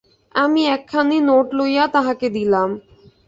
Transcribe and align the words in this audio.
আমি 0.35 0.61
একখানি 0.67 1.17
নোট 1.21 1.47
লইয়া 1.53 1.85
তাহাকে 1.87 2.27
দিলাম। 2.29 2.69